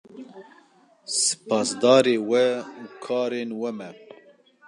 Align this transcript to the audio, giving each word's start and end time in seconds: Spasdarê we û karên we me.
Spasdarê 1.21 2.17
we 2.29 2.47
û 2.81 2.85
karên 3.05 3.49
we 3.59 3.71
me. 3.77 3.89